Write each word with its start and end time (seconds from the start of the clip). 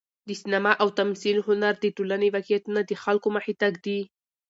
د 0.27 0.29
سینما 0.41 0.71
او 0.81 0.87
تمثیل 0.99 1.37
هنر 1.47 1.73
د 1.79 1.85
ټولنې 1.97 2.27
واقعیتونه 2.35 2.79
د 2.83 2.91
خلکو 3.03 3.27
مخې 3.35 3.53
ته 3.59 3.67
ږدي. 3.75 3.99